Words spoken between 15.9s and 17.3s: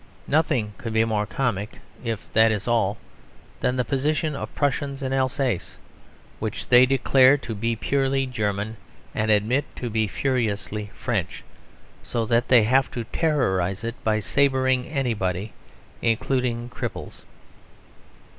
including cripples.